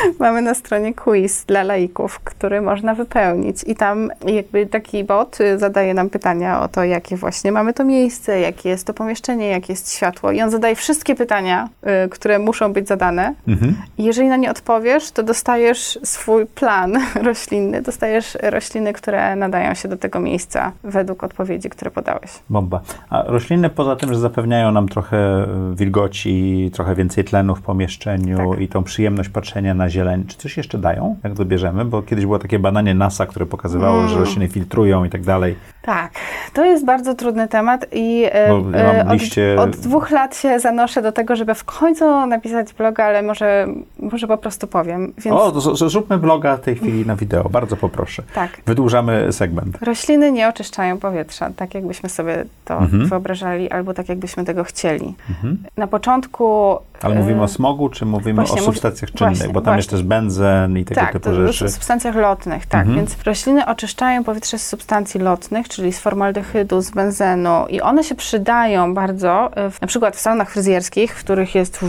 mamy 0.20 0.42
na 0.42 0.54
stronie 0.54 0.94
quiz 0.94 1.44
dla 1.44 1.62
laików, 1.62 2.20
który 2.20 2.60
można 2.60 2.94
wypełnić 2.94 3.56
i 3.66 3.74
tam 3.74 4.10
jakby 4.26 4.66
taki 4.66 5.04
bot 5.04 5.40
y, 5.40 5.58
zadaje 5.58 5.94
nam 5.94 6.10
pytania 6.10 6.60
o 6.62 6.68
to, 6.68 6.84
jakie 6.84 7.16
właśnie 7.16 7.52
mamy 7.52 7.72
to 7.72 7.84
miejsce, 7.84 8.40
jakie 8.40 8.68
jest 8.68 8.86
to 8.86 8.94
pomieszczenie, 8.94 9.48
jakie 9.48 9.72
jest 9.72 9.92
światło 9.92 10.32
i 10.32 10.42
on 10.42 10.50
zadaje 10.50 10.74
wszystkie 10.76 11.14
pytania, 11.14 11.68
y, 12.04 12.08
które 12.08 12.38
muszą 12.38 12.72
być 12.72 12.88
zadane 12.88 13.34
Mhm. 13.48 13.76
i 13.98 14.04
jeżeli 14.04 14.28
na 14.28 14.36
nie 14.36 14.50
odpowiesz, 14.50 15.10
to 15.10 15.22
dostajesz 15.22 15.98
swój 16.02 16.46
plan 16.46 16.98
roślinny, 17.28 17.82
dostajesz 17.82 18.38
rośliny, 18.42 18.92
które 18.92 19.36
nadają 19.36 19.74
się 19.74 19.88
do 19.88 19.96
tego 19.96 20.20
miejsca 20.20 20.72
według 20.84 21.24
odpowiedzi, 21.24 21.70
które 21.70 21.90
podałeś. 21.90 22.30
Bomba. 22.50 22.80
A 23.10 23.22
rośliny 23.26 23.70
poza 23.70 23.96
tym, 23.96 24.14
że 24.14 24.20
zapewniają 24.20 24.72
nam 24.72 24.88
trochę 24.88 25.16
e, 25.16 25.46
wilgoci, 25.74 26.70
trochę 26.74 26.94
więcej 26.94 27.24
tlenu 27.24 27.54
w 27.54 27.62
pomieszczeniu 27.62 28.50
Tak. 28.50 28.60
i 28.60 28.68
tą 28.68 28.84
przyjemność 28.84 29.28
patrzenia 29.28 29.74
na 29.74 29.87
zieleń, 29.90 30.24
czy 30.26 30.36
coś 30.36 30.56
jeszcze 30.56 30.78
dają, 30.78 31.16
jak 31.24 31.34
dobierzemy? 31.34 31.84
Bo 31.84 32.02
kiedyś 32.02 32.24
było 32.24 32.38
takie 32.38 32.58
badanie 32.58 32.94
NASA, 32.94 33.26
które 33.26 33.46
pokazywało, 33.46 33.96
Mm. 33.98 34.08
że 34.08 34.18
rośliny 34.18 34.48
filtrują 34.48 35.04
i 35.04 35.10
tak 35.10 35.22
dalej. 35.22 35.56
Tak, 35.82 36.10
to 36.52 36.64
jest 36.64 36.84
bardzo 36.84 37.14
trudny 37.14 37.48
temat 37.48 37.86
i 37.92 38.24
e, 38.32 38.48
mam 38.96 39.06
od, 39.08 39.12
liście- 39.12 39.56
od 39.60 39.70
dwóch 39.76 40.10
lat 40.10 40.36
się 40.36 40.60
zanoszę 40.60 41.02
do 41.02 41.12
tego, 41.12 41.36
żeby 41.36 41.54
w 41.54 41.64
końcu 41.64 42.26
napisać 42.26 42.72
bloga, 42.74 43.04
ale 43.04 43.22
może, 43.22 43.66
może 44.00 44.26
po 44.26 44.38
prostu 44.38 44.66
powiem. 44.66 45.12
Więc 45.18 45.36
O, 45.36 45.52
to 45.52 45.60
z- 45.76 45.90
zróbmy 45.92 46.18
vloga 46.18 46.56
w 46.56 46.60
tej 46.60 46.76
chwili 46.76 47.06
na 47.06 47.16
wideo, 47.16 47.48
bardzo 47.48 47.76
poproszę. 47.76 48.22
tak. 48.34 48.50
Wydłużamy 48.66 49.32
segment. 49.32 49.78
Rośliny 49.82 50.32
nie 50.32 50.48
oczyszczają 50.48 50.98
powietrza, 50.98 51.50
tak 51.56 51.74
jakbyśmy 51.74 52.08
sobie 52.08 52.44
to 52.64 52.78
Mhm. 52.78 53.06
wyobrażali, 53.06 53.70
albo 53.70 53.94
tak 53.94 54.08
jakbyśmy 54.08 54.44
tego 54.44 54.64
chcieli. 54.64 55.14
Mhm. 55.30 55.58
Na 55.76 55.86
początku... 55.86 56.76
Ale 57.02 57.14
e, 57.14 57.18
mówimy 57.18 57.42
o 57.42 57.48
smogu, 57.48 57.88
czy 57.88 58.06
mówimy 58.06 58.34
właśnie, 58.34 58.60
o 58.62 58.64
substancjach 58.64 59.10
czynnych? 59.12 59.36
właśnie, 59.36 59.52
bo 59.54 59.60
tam 59.60 59.76
jest 59.78 59.90
też 59.90 60.02
benzen 60.02 60.78
i 60.78 60.84
tego 60.84 61.00
tak, 61.00 61.12
typu 61.12 61.34
rzeczy. 61.34 61.64
w 61.68 61.70
substancjach 61.70 62.14
lotnych, 62.14 62.66
tak. 62.66 62.80
Mhm. 62.80 62.96
Więc 62.96 63.22
rośliny 63.22 63.66
oczyszczają 63.66 64.24
powietrze 64.24 64.58
z 64.58 64.66
substancji 64.66 65.20
lotnych, 65.20 65.68
czyli 65.68 65.92
z 65.92 65.98
formaldehydu, 65.98 66.80
z 66.80 66.90
benzenu 66.90 67.66
i 67.68 67.80
one 67.80 68.04
się 68.04 68.14
przydają 68.14 68.94
bardzo, 68.94 69.50
w, 69.70 69.80
na 69.80 69.86
przykład 69.86 70.16
w 70.16 70.20
salonach 70.20 70.50
fryzjerskich, 70.50 71.14
w 71.14 71.24
których 71.24 71.54
jest 71.54 71.80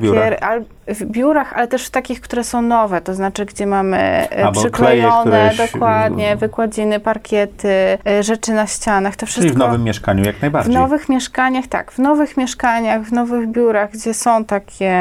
biurach. 0.00 0.02
lakier, 0.02 0.44
al, 0.44 0.64
w 0.88 1.04
biurach, 1.04 1.52
ale 1.52 1.68
też 1.68 1.86
w 1.86 1.90
takich, 1.90 2.20
które 2.20 2.44
są 2.44 2.62
nowe, 2.62 3.00
to 3.00 3.14
znaczy, 3.14 3.44
gdzie 3.46 3.66
mamy 3.66 3.96
e, 3.98 4.44
Albo 4.44 4.60
przyklejone, 4.60 5.50
któreś, 5.50 5.72
dokładnie, 5.72 6.36
wykładziny, 6.36 7.00
parkiety, 7.00 7.98
e, 8.06 8.22
rzeczy 8.22 8.52
na 8.52 8.66
ścianach, 8.66 9.16
to 9.16 9.26
wszystko... 9.26 9.42
Czyli 9.42 9.54
w 9.54 9.58
nowym 9.58 9.82
mieszkaniu 9.84 10.24
jak 10.24 10.36
W 10.36 10.40
najbardziej. 10.42 10.74
nowych 10.74 11.08
mieszkaniach, 11.08 11.66
tak, 11.66 11.92
w 11.92 11.98
nowych 11.98 12.36
mieszkaniach, 12.36 13.02
w 13.02 13.12
nowych 13.12 13.48
biurach, 13.48 13.90
gdzie 13.90 14.14
są 14.14 14.44
takie 14.44 14.92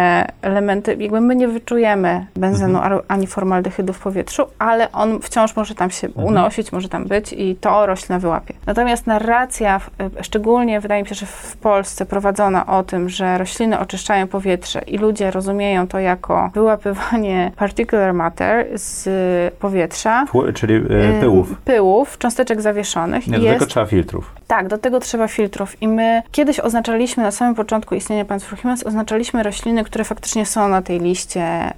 elementy, 0.41 0.95
jakby 0.99 1.21
my 1.21 1.35
nie 1.35 1.47
wyczujemy 1.47 2.25
benzenu 2.35 2.77
Mhm. 2.77 3.01
ani 3.07 3.27
formaldehydu 3.27 3.93
w 3.93 3.99
powietrzu, 3.99 4.45
ale 4.59 4.91
on 4.91 5.19
wciąż 5.21 5.55
może 5.55 5.75
tam 5.75 5.89
się 5.91 6.07
Mhm. 6.07 6.27
unosić, 6.27 6.71
może 6.71 6.89
tam 6.89 7.05
być 7.05 7.33
i 7.33 7.55
to 7.55 7.85
roślina 7.85 8.19
wyłapie. 8.19 8.53
Natomiast 8.65 9.07
narracja, 9.07 9.79
w- 9.79 9.89
e, 10.19 10.23
szczególnie 10.23 10.79
wydaje 10.81 11.01
mi 11.03 11.07
się, 11.09 11.15
że 11.15 11.25
w 11.25 11.57
Polsce 11.57 12.05
prowadzona 12.05 12.65
o 12.65 12.83
tym, 12.83 13.09
że 13.09 13.37
rośliny 13.37 13.79
oczyszczają 13.79 14.27
powietrze 14.27 14.81
i 14.87 14.97
ludzie 14.97 15.31
rozumieją 15.31 15.76
to 15.85 15.99
jako 15.99 16.51
wyłapywanie 16.53 17.51
particular 17.55 18.13
matter 18.13 18.65
z 18.73 19.09
powietrza, 19.55 20.25
Pł- 20.31 20.53
czyli 20.53 20.75
e, 20.75 21.19
pyłów. 21.19 21.55
pyłów, 21.65 22.17
cząsteczek 22.17 22.61
zawieszonych. 22.61 23.27
Nie, 23.27 23.33
do 23.37 23.43
tego 23.43 23.53
jest, 23.53 23.67
trzeba 23.67 23.85
filtrów. 23.85 24.31
tak, 24.47 24.67
do 24.67 24.77
tego 24.77 24.99
trzeba 24.99 25.27
filtrów. 25.27 25.81
I 25.81 25.87
my 25.87 26.21
kiedyś 26.31 26.59
oznaczaliśmy 26.59 27.23
na 27.23 27.31
samym 27.31 27.55
początku 27.55 27.95
istnienia 27.95 28.25
Plants 28.25 28.45
for 28.45 28.59
Humans, 28.59 28.83
oznaczaliśmy 28.83 29.43
rośliny, 29.43 29.83
które 29.83 30.03
faktycznie 30.03 30.45
są 30.45 30.67
na 30.69 30.81
tej 30.81 30.99
liście, 30.99 31.69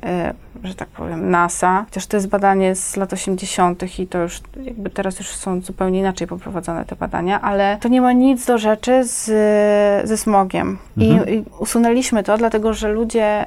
y, 0.63 0.67
że 0.67 0.75
tak 0.75 0.87
powiem, 0.89 1.29
NASA. 1.29 1.85
Chociaż 1.85 2.07
to 2.07 2.17
jest 2.17 2.27
badanie 2.29 2.75
z 2.75 2.95
lat 2.97 3.13
80. 3.13 3.99
i 3.99 4.07
to 4.07 4.17
już 4.17 4.41
jakby 4.63 4.89
teraz 4.89 5.19
już 5.19 5.27
są 5.27 5.61
zupełnie 5.61 5.99
inaczej 5.99 6.27
poprowadzone 6.27 6.85
te 6.85 6.95
badania, 6.95 7.41
ale 7.41 7.77
to 7.81 7.87
nie 7.87 8.01
ma 8.01 8.11
nic 8.13 8.45
do 8.45 8.57
rzeczy 8.57 9.03
z, 9.03 9.25
ze 10.07 10.17
smogiem. 10.17 10.77
Mhm. 10.97 11.29
I, 11.29 11.33
I 11.33 11.43
usunęliśmy 11.59 12.23
to, 12.23 12.37
dlatego 12.37 12.73
że 12.73 12.89
ludzie 12.89 13.45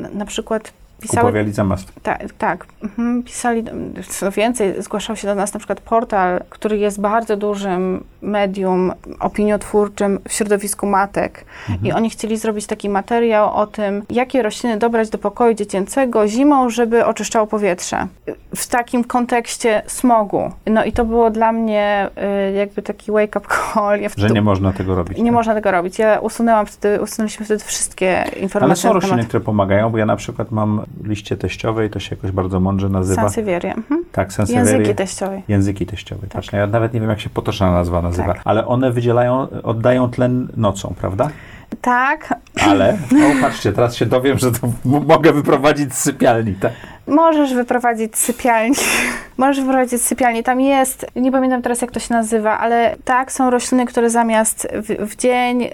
na, 0.00 0.26
przykład 0.26 0.72
pisały 1.00 1.20
Kupowiali 1.26 1.52
zamiast. 1.52 1.92
tak, 2.02 2.32
tak. 2.38 2.66
Mhm. 2.82 3.22
Pisali, 3.22 3.64
co 4.08 4.30
więcej, 4.30 4.82
zgłaszał 4.82 5.16
się 5.16 5.28
do 5.28 5.34
nas 5.34 5.54
na 5.54 5.58
przykład 5.60 5.80
portal, 5.80 6.40
który 6.50 6.78
jest 6.78 7.00
bardzo 7.00 7.36
dużym 7.36 8.04
medium 8.22 8.92
opiniotwórczym 9.20 10.18
w 10.28 10.32
środowisku 10.32 10.86
matek. 10.86 11.44
I 11.82 11.92
oni 11.92 12.10
chcieli 12.10 12.36
zrobić 12.36 12.66
taki 12.66 12.88
materiał 12.88 13.54
o 13.54 13.66
tym, 13.66 14.02
jakie 14.10 14.42
rośliny 14.42 14.76
dobrać 14.78 15.10
do 15.10 15.18
pokoju 15.18 15.54
dziecięcego 15.54 16.28
zimą, 16.28 16.70
żeby 16.70 17.06
oczyszczało 17.06 17.46
powietrze. 17.46 18.06
W 18.56 18.66
takim 18.68 19.04
kontekście 19.04 19.82
smogu. 19.86 20.50
No 20.66 20.84
i 20.84 20.92
to 20.92 21.04
było 21.04 21.30
dla 21.30 21.52
mnie 21.52 22.08
y, 22.50 22.52
jakby 22.52 22.82
taki 22.82 23.12
wake-up 23.12 23.46
call. 23.74 24.00
Ja 24.00 24.08
Że 24.08 24.14
wtedy- 24.14 24.34
nie 24.34 24.42
można 24.42 24.72
tego 24.72 24.94
robić. 24.94 25.18
nie 25.18 25.24
tak? 25.24 25.32
można 25.32 25.54
tego 25.54 25.70
robić. 25.70 25.98
Ja 25.98 26.18
usunęłam 26.20 26.66
wtedy, 26.66 27.00
usunęliśmy 27.02 27.44
wtedy 27.46 27.64
wszystkie 27.64 28.24
informacje 28.36 28.60
Ale 28.60 28.76
są 28.76 28.92
rośliny, 28.92 29.24
które 29.24 29.40
pomagają, 29.40 29.90
bo 29.90 29.98
ja 29.98 30.06
na 30.06 30.16
przykład 30.16 30.50
mam 30.50 30.82
liście 31.04 31.36
teściowe 31.36 31.86
i 31.86 31.90
to 31.90 32.00
się 32.00 32.16
jakoś 32.16 32.30
bardzo 32.30 32.60
mądrze 32.60 32.88
nazywa. 32.88 33.22
Sansevieria. 33.22 33.74
Mhm. 33.74 34.04
Tak, 34.12 34.32
sansevierie. 34.32 34.72
Języki 34.72 34.94
teściowe. 34.94 35.42
Języki 35.48 35.86
teściowe. 35.86 36.22
Tak. 36.22 36.30
Patrz, 36.30 36.52
ja 36.52 36.66
nawet 36.66 36.94
nie 36.94 37.00
wiem, 37.00 37.10
jak 37.10 37.20
się 37.20 37.30
potoczna 37.30 37.72
nazwa 37.72 38.02
nazywa, 38.02 38.34
Tak. 38.34 38.42
ale 38.44 38.66
one 38.66 38.92
wydzielają, 38.92 39.48
oddają 39.62 40.10
tlen 40.10 40.48
nocą, 40.56 40.94
prawda? 41.00 41.30
Tak, 41.80 42.34
Ale, 42.66 42.98
o 43.38 43.42
patrzcie, 43.42 43.72
teraz 43.72 43.96
się 43.96 44.06
dowiem, 44.06 44.38
że 44.38 44.52
to 44.52 44.68
mogę 44.84 45.32
wyprowadzić 45.32 45.94
z 45.94 45.98
sypialni, 45.98 46.54
tak? 46.54 46.72
Możesz 47.06 47.54
wyprowadzić 47.54 48.16
z 48.16 48.20
sypialni. 48.20 48.74
Możesz 49.40 49.60
wyprowadzić 49.64 50.00
z 50.02 50.06
sypialni. 50.06 50.42
Tam 50.42 50.60
jest, 50.60 51.06
nie 51.16 51.32
pamiętam 51.32 51.62
teraz 51.62 51.80
jak 51.80 51.90
to 51.90 52.00
się 52.00 52.14
nazywa, 52.14 52.58
ale 52.58 52.96
tak, 53.04 53.32
są 53.32 53.50
rośliny, 53.50 53.86
które 53.86 54.10
zamiast 54.10 54.68
w, 54.72 55.10
w 55.10 55.16
dzień 55.16 55.62
e, 55.62 55.70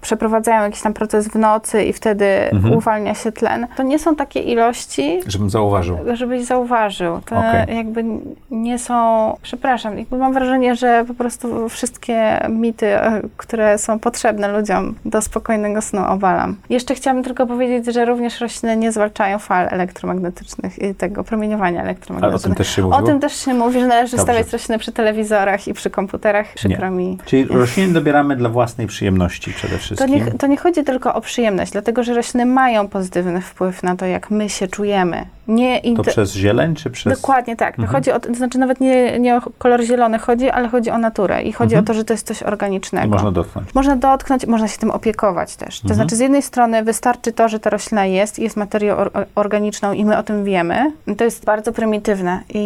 przeprowadzają 0.00 0.62
jakiś 0.62 0.82
tam 0.82 0.92
proces 0.94 1.28
w 1.28 1.34
nocy 1.34 1.84
i 1.84 1.92
wtedy 1.92 2.26
Mhm. 2.52 2.74
uwalnia 2.74 3.14
się 3.14 3.32
tlen. 3.32 3.66
To 3.76 3.82
nie 3.82 3.98
są 3.98 4.16
takie 4.16 4.40
ilości, 4.40 5.20
Żebym 5.26 5.50
zauważył. 5.50 5.98
żebyś 6.14 6.44
zauważył. 6.44 7.20
To 7.20 7.36
Okej. 7.38 7.76
jakby 7.76 8.04
nie 8.50 8.78
są, 8.78 8.94
przepraszam, 9.42 9.98
jakby 9.98 10.16
mam 10.18 10.32
wrażenie, 10.32 10.76
że 10.76 11.04
po 11.08 11.14
prostu 11.14 11.68
wszystkie 11.68 12.46
mity, 12.48 12.86
e, 12.86 13.20
które 13.36 13.78
są 13.78 13.98
potrzebne 13.98 14.48
ludziom 14.48 14.94
do 15.04 15.22
spokojnego 15.22 15.82
snu 15.82 16.00
owalam. 16.08 16.56
Jeszcze 16.70 16.94
chciałabym 16.94 17.24
tylko 17.24 17.46
powiedzieć, 17.46 17.94
że 17.94 18.04
również 18.04 18.40
rośliny 18.40 18.76
nie 18.76 18.92
zwalczają 18.92 19.38
fal 19.38 19.68
elektromagnetycznych 19.70 20.78
i 20.78 20.94
tego 20.94 21.24
promieniowania 21.24 21.80
Ale 21.80 21.88
o 21.88 21.90
elektromagnetycznego. 21.90 22.38
tym 22.38 22.54
też 22.54 22.69
się 22.70 22.82
mówiło? 22.82 23.02
O 23.02 23.06
tym 23.06 23.20
też 23.20 23.36
się 23.44 23.54
mówi, 23.54 23.80
że 23.80 23.86
należy 23.86 24.16
Dobrze. 24.16 24.32
stawiać 24.32 24.52
rośliny 24.52 24.78
przy 24.78 24.92
telewizorach 24.92 25.68
i 25.68 25.74
przy 25.74 25.90
komputerach. 25.90 26.46
Przykro 26.54 26.90
mi. 26.90 27.18
Czyli 27.24 27.44
rośliny 27.44 27.92
dobieramy 27.92 28.36
dla 28.36 28.48
własnej 28.48 28.86
przyjemności 28.86 29.52
przede 29.52 29.74
To 29.74 29.80
wszystkim. 29.80 30.10
nie, 30.14 30.26
to 30.32 30.46
nie 30.46 30.56
chodzi 30.56 30.84
tylko 30.84 31.14
o 31.14 31.20
przyjemność, 31.20 31.72
dlatego 31.72 32.02
że 32.02 32.14
rośliny 32.14 32.46
mają 32.46 32.88
pozytywny 32.88 33.40
wpływ 33.40 33.82
na 33.82 33.96
to, 33.96 34.06
jak 34.06 34.30
my 34.30 34.48
się 34.48 34.68
czujemy. 34.68 35.26
Nie 35.48 35.80
To 35.96 36.02
przez 36.04 36.32
zieleń, 36.34 36.74
czy 36.74 36.90
przez... 36.90 37.20
Dokładnie 37.20 37.56
tak. 37.56 37.76
To 37.76 37.82
Mhm. 37.82 37.96
chodzi 37.96 38.12
o, 38.12 38.20
to 38.20 38.34
znaczy 38.34 38.58
nawet 38.58 38.80
nie, 38.80 39.18
nie 39.18 39.36
o 39.36 39.40
kolor 39.58 39.82
zielony 39.82 40.18
chodzi, 40.18 40.50
ale 40.50 40.68
chodzi 40.68 40.90
o 40.90 40.98
naturę 40.98 41.42
i 41.42 41.52
chodzi 41.52 41.74
Mhm. 41.74 41.84
o 41.84 41.86
to, 41.86 41.94
że 41.94 42.04
to 42.04 42.12
jest 42.14 42.26
coś 42.26 42.42
organicznego. 42.42 43.06
I 43.06 43.10
można 43.10 43.32
dotknąć. 43.32 43.74
Można 43.74 43.96
dotknąć, 43.96 44.46
można 44.46 44.68
się 44.68 44.78
tym 44.78 44.90
opiekować 44.90 45.56
też. 45.56 45.80
To 45.80 45.84
Mhm. 45.84 45.94
znaczy 45.94 46.16
z 46.16 46.18
jednej 46.20 46.42
strony 46.42 46.82
wystarczy 46.84 47.32
to, 47.32 47.48
że 47.48 47.60
ta 47.60 47.70
roślina 47.70 48.06
jest 48.06 48.38
i 48.38 48.42
jest 48.42 48.56
materią 48.56 48.96
or, 48.96 49.10
organiczną 49.34 49.92
i 49.92 50.04
my 50.04 50.18
o 50.18 50.22
tym 50.22 50.44
wiemy. 50.44 50.92
To 51.18 51.24
jest 51.24 51.44
bardzo 51.44 51.72
prymitywne 51.72 52.40
i 52.54 52.59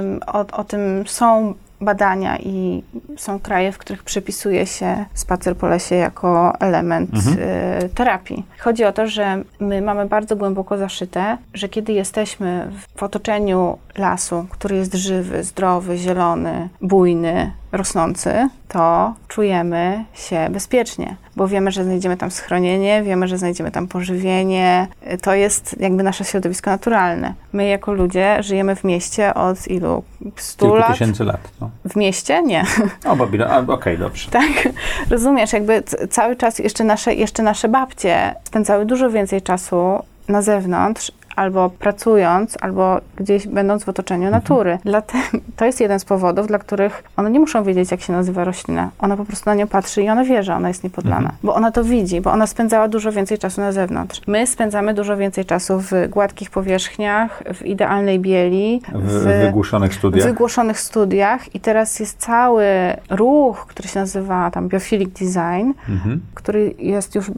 ym, 0.00 0.20
o, 0.26 0.38
o 0.56 0.64
tym 0.64 1.04
są 1.06 1.54
badania 1.80 2.38
i 2.38 2.82
są 3.16 3.40
kraje, 3.40 3.72
w 3.72 3.78
których 3.78 4.02
przypisuje 4.02 4.66
się 4.66 5.04
spacer 5.14 5.56
po 5.56 5.66
lesie 5.66 5.94
jako 5.94 6.52
element 6.60 7.10
Mhm. 7.14 7.38
y, 7.84 7.88
terapii. 7.88 8.44
Chodzi 8.58 8.84
o 8.84 8.92
to, 8.92 9.06
że 9.06 9.42
my 9.60 9.82
mamy 9.82 10.06
bardzo 10.06 10.36
głęboko 10.36 10.78
zaszyte, 10.78 11.38
że 11.54 11.68
kiedy 11.68 11.92
jesteśmy 11.92 12.70
w 12.96 13.02
otoczeniu 13.02 13.78
lasu, 13.98 14.46
który 14.50 14.76
jest 14.76 14.94
żywy, 14.94 15.44
zdrowy, 15.44 15.96
zielony, 15.98 16.68
bujny, 16.80 17.52
rosnący, 17.72 18.48
to 18.68 19.14
czujemy 19.28 20.04
się 20.14 20.46
bezpiecznie, 20.50 21.16
bo 21.36 21.48
wiemy, 21.48 21.70
że 21.70 21.84
znajdziemy 21.84 22.16
tam 22.16 22.30
schronienie, 22.30 23.02
wiemy, 23.02 23.28
że 23.28 23.38
znajdziemy 23.38 23.70
tam 23.70 23.88
pożywienie. 23.88 24.86
To 25.22 25.34
jest 25.34 25.80
jakby 25.80 26.02
nasze 26.02 26.24
środowisko 26.24 26.70
naturalne. 26.70 27.34
My 27.52 27.66
jako 27.68 27.92
ludzie 27.92 28.42
żyjemy 28.42 28.76
w 28.76 28.84
mieście 28.84 29.34
od 29.34 29.68
ilu? 29.68 30.02
100 30.36 30.66
Kilku 30.66 30.76
lat? 30.76 30.92
tysięcy 30.92 31.24
lat. 31.24 31.40
No. 31.60 31.70
W 31.84 31.96
mieście? 31.96 32.42
Nie. 32.42 32.64
O, 33.04 33.16
Babila, 33.16 33.46
a, 33.46 33.58
okej, 33.72 33.98
dobrze. 33.98 34.30
Tak, 34.38 34.68
rozumiesz, 35.10 35.52
jakby 35.52 35.82
cały 36.10 36.36
czas 36.36 36.58
jeszcze 36.58 36.84
nasze, 36.84 37.14
jeszcze 37.14 37.42
nasze 37.42 37.68
babcie 37.68 38.34
spędzały 38.44 38.86
dużo 38.86 39.10
więcej 39.10 39.42
czasu 39.42 39.98
na 40.28 40.42
zewnątrz, 40.42 41.12
albo 41.38 41.70
pracując, 41.70 42.56
albo 42.60 43.00
gdzieś 43.16 43.46
będąc 43.46 43.84
w 43.84 43.88
otoczeniu 43.88 44.30
natury. 44.30 44.78
Dlatego 44.84 45.24
to 45.56 45.64
jest 45.64 45.80
jeden 45.80 45.98
z 46.00 46.04
powodów, 46.04 46.46
dla 46.46 46.58
których 46.58 47.02
one 47.16 47.30
nie 47.30 47.40
muszą 47.40 47.64
wiedzieć, 47.64 47.90
jak 47.90 48.00
się 48.00 48.12
nazywa 48.12 48.44
roślina. 48.44 48.90
Ona 48.98 49.16
po 49.16 49.24
prostu 49.24 49.50
na 49.50 49.54
nią 49.54 49.66
patrzy 49.66 50.02
i 50.02 50.08
ona 50.08 50.24
wie, 50.24 50.42
że 50.42 50.54
ona 50.54 50.68
jest 50.68 50.84
niepodlana, 50.84 51.32
bo 51.42 51.54
ona 51.54 51.70
to 51.72 51.84
widzi, 51.84 52.20
bo 52.20 52.32
ona 52.32 52.46
spędzała 52.46 52.88
dużo 52.88 53.12
więcej 53.12 53.38
czasu 53.38 53.60
na 53.60 53.72
zewnątrz. 53.72 54.20
My 54.26 54.46
spędzamy 54.46 54.94
dużo 54.94 55.16
więcej 55.16 55.44
czasu 55.44 55.80
w 55.80 55.92
gładkich 56.10 56.50
powierzchniach, 56.50 57.42
w 57.54 57.66
idealnej 57.66 58.20
bieli, 58.20 58.82
W 58.94 59.24
wygłuszonych 59.44 59.92
w 59.92 59.94
studiach. 59.94 60.26
wygłoszonych 60.26 60.80
studiach 60.80 61.54
i 61.54 61.60
teraz 61.60 62.00
jest 62.00 62.18
cały 62.18 62.64
ruch, 63.10 63.66
który 63.66 63.88
się 63.88 64.00
nazywa 64.00 64.50
tam 64.50 64.68
Biophilic 64.68 65.10
Design, 65.12 65.72
Mhm. 65.88 66.20
który 66.34 66.74
jest 66.78 67.14
już 67.14 67.30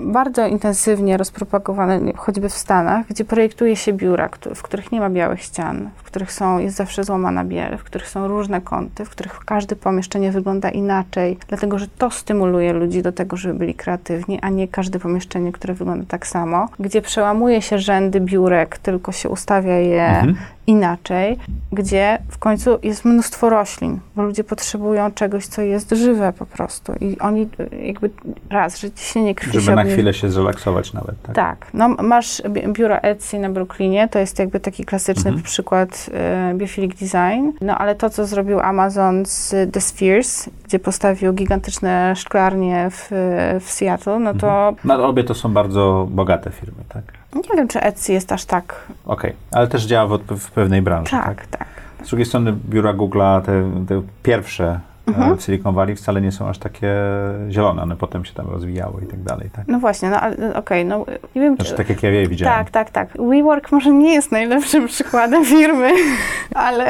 bardzo 0.00 0.46
intensywnie 0.46 1.16
rozpropagowany 1.16 2.12
choćby 2.16 2.48
w 2.48 2.54
Stanach, 2.54 3.06
gdzie 3.06 3.24
projektuje 3.44 3.76
się 3.76 3.92
biura, 3.92 4.28
w 4.54 4.62
których 4.62 4.92
nie 4.92 5.00
ma 5.00 5.10
białych 5.10 5.42
ścian, 5.42 5.90
których 6.14 6.32
są, 6.32 6.58
jest 6.58 6.76
zawsze 6.76 7.04
złamana 7.04 7.44
biel, 7.44 7.76
w 7.78 7.84
których 7.84 8.08
są 8.08 8.28
różne 8.28 8.60
kąty, 8.60 9.04
w 9.04 9.10
których 9.10 9.38
każde 9.44 9.76
pomieszczenie 9.76 10.30
wygląda 10.32 10.70
inaczej, 10.70 11.38
dlatego 11.48 11.78
że 11.78 11.86
to 11.98 12.10
stymuluje 12.10 12.72
ludzi 12.72 13.02
do 13.02 13.12
tego, 13.12 13.36
żeby 13.36 13.54
byli 13.54 13.74
kreatywni, 13.74 14.38
a 14.42 14.48
nie 14.48 14.68
każde 14.68 14.98
pomieszczenie, 14.98 15.52
które 15.52 15.74
wygląda 15.74 16.04
tak 16.08 16.26
samo, 16.26 16.68
gdzie 16.78 17.02
przełamuje 17.02 17.62
się 17.62 17.78
rzędy 17.78 18.20
biurek, 18.20 18.78
tylko 18.78 19.12
się 19.12 19.28
ustawia 19.28 19.74
je 19.78 20.06
Mhm. 20.06 20.36
inaczej, 20.66 21.38
gdzie 21.72 22.18
w 22.30 22.38
końcu 22.38 22.78
jest 22.82 23.04
mnóstwo 23.04 23.50
roślin, 23.50 23.98
bo 24.16 24.22
ludzie 24.22 24.44
potrzebują 24.44 25.12
czegoś, 25.12 25.46
co 25.46 25.62
jest 25.62 25.90
żywe 25.90 26.32
po 26.32 26.46
prostu. 26.46 26.92
I 27.00 27.18
oni 27.18 27.48
jakby 27.82 28.10
raz, 28.50 28.78
że 28.80 28.90
ciśnienie 28.90 29.34
krwi 29.34 29.52
Żeby 29.52 29.64
się 29.64 29.74
na 29.74 29.84
chwilę 29.84 30.14
się 30.14 30.30
zrelaksować 30.30 30.92
nawet, 30.92 31.22
tak? 31.22 31.34
Tak, 31.36 31.66
no 31.74 31.88
masz 31.88 32.42
bi- 32.48 32.72
biuro 32.72 33.02
Etsy 33.02 33.38
na 33.38 33.50
Brooklynie, 33.50 34.08
to 34.08 34.18
jest 34.18 34.38
jakby 34.38 34.60
taki 34.60 34.84
klasyczny 34.84 35.28
Mhm. 35.30 35.42
przykład 35.42 36.03
y, 36.08 36.54
Biophilic 36.54 36.98
Design, 37.00 37.50
no 37.60 37.78
ale 37.78 37.94
to, 37.94 38.10
co 38.10 38.26
zrobił 38.26 38.60
Amazon 38.60 39.26
z 39.26 39.72
The 39.72 39.80
Spheres, 39.80 40.50
gdzie 40.64 40.78
postawił 40.78 41.32
gigantyczne 41.32 42.16
szklarnie 42.16 42.88
w, 42.90 43.08
w 43.60 43.70
Seattle, 43.70 44.18
no 44.20 44.34
to 44.34 44.74
No, 44.84 44.94
ale 44.94 45.04
obie 45.04 45.24
to 45.24 45.34
są 45.34 45.52
bardzo 45.52 46.06
bogate 46.10 46.50
firmy, 46.50 46.84
tak? 46.88 47.02
nie 47.34 47.56
wiem, 47.56 47.68
czy 47.68 47.80
Etsy 47.80 48.12
jest 48.12 48.32
aż 48.32 48.44
tak, 48.44 48.86
Okej, 49.06 49.32
ale 49.52 49.66
też 49.68 49.84
działa 49.84 50.18
w, 50.18 50.38
w 50.38 50.50
pewnej 50.50 50.82
branży, 50.82 51.10
tak? 51.10 51.24
tak, 51.24 51.46
tak. 51.46 51.66
Z 52.04 52.08
drugiej 52.08 52.26
strony 52.26 52.54
biura 52.68 52.94
Google'a, 52.94 53.42
te, 53.42 53.70
te 53.88 54.02
pierwsze 54.22 54.80
Mhm. 55.06 55.32
e, 55.32 55.36
w 55.36 55.42
Silicon 55.42 55.74
Valley 55.74 55.96
wcale 55.96 56.20
nie 56.20 56.32
są 56.32 56.48
aż 56.48 56.58
takie 56.58 56.94
zielone, 57.50 57.82
one 57.82 57.96
potem 57.96 58.24
się 58.24 58.34
tam 58.34 58.46
rozwijały 58.50 59.02
i 59.04 59.06
tak 59.06 59.22
dalej, 59.22 59.50
tak? 59.56 59.64
No 59.68 59.78
właśnie, 59.78 60.10
no 60.10 60.20
ale 60.20 60.36
y, 60.36 60.54
okej, 60.56 60.84
no 60.84 61.04
nie 61.34 61.42
wiem, 61.42 61.56
Znaczy 61.56 61.70
czy... 61.70 61.76
tak 61.76 61.88
jak 61.88 62.02
ja 62.02 62.10
je 62.10 62.28
widziałem. 62.28 62.58
Tak, 62.58 62.70
tak, 62.70 62.90
tak. 62.90 63.08
WeWork 63.28 63.72
może 63.72 63.90
nie 63.90 64.14
jest 64.14 64.32
najlepszym 64.32 64.86
przykładem 64.94 65.44
firmy, 65.44 65.90
ale, 66.54 66.86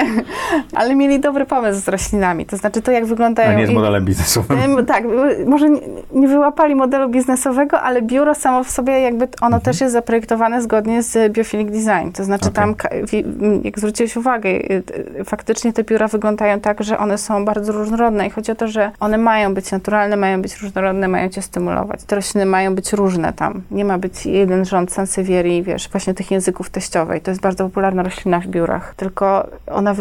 ale 0.74 0.94
mieli 0.94 1.20
dobry 1.20 1.46
pomysł 1.46 1.80
z 1.80 1.88
roślinami. 1.88 2.46
To 2.46 2.56
znaczy 2.56 2.82
to, 2.82 2.90
jak 2.92 3.06
wyglądają... 3.06 3.50
A 3.50 3.54
nie 3.54 3.66
z 3.66 3.70
ich- 3.70 3.76
modelem 3.76 4.04
biznesowym. 4.04 4.86
Tak, 4.86 5.04
może 5.46 5.70
nie, 5.70 5.80
nie 6.12 6.28
wyłapali 6.28 6.74
modelu 6.74 7.08
biznesowego, 7.08 7.80
ale 7.80 8.02
biuro 8.02 8.34
samo 8.34 8.64
w 8.64 8.70
sobie 8.70 9.00
jakby 9.00 9.28
ono 9.40 9.60
też 9.60 9.80
jest 9.80 9.92
zaprojektowane 9.92 10.62
zgodnie 10.62 11.02
z 11.02 11.32
Biophilic 11.32 11.68
Design. 11.70 12.10
To 12.12 12.24
znaczy 12.24 12.48
Mhm. 12.48 12.70
Okej. 12.70 13.24
tam, 13.24 13.62
jak 13.64 13.78
zwróciłeś 13.78 14.16
uwagę, 14.16 14.48
y, 14.48 14.82
faktycznie 15.24 15.72
te 15.72 15.84
biura 15.84 16.08
wyglądają 16.08 16.60
tak, 16.60 16.82
że 16.84 16.98
one 16.98 17.18
są 17.18 17.44
bardzo 17.44 17.72
różnorodne 17.72 18.03
różnorodne 18.04 18.26
i 18.26 18.30
chodzi 18.30 18.52
o 18.52 18.54
to, 18.54 18.68
że 18.68 18.90
one 19.00 19.18
mają 19.18 19.54
być 19.54 19.72
naturalne, 19.72 20.16
mają 20.16 20.42
być 20.42 20.56
różnorodne, 20.56 21.08
mają 21.08 21.28
cię 21.28 21.42
stymulować. 21.42 22.04
Te 22.04 22.16
rośliny 22.16 22.46
mają 22.46 22.74
być 22.74 22.92
różne 22.92 23.32
tam. 23.32 23.62
Nie 23.70 23.84
ma 23.84 23.98
być 23.98 24.26
jeden 24.26 24.64
rząd 24.64 24.92
sansevierii, 24.92 25.62
wiesz, 25.62 25.88
właśnie 25.88 26.14
tych 26.14 26.30
języków 26.30 26.70
teściowej. 26.70 27.20
To 27.20 27.30
jest 27.30 27.40
bardzo 27.40 27.64
popularna 27.64 28.02
roślina 28.02 28.40
w 28.40 28.46
biurach. 28.46 28.94
Tylko 28.96 29.46
ona, 29.66 29.94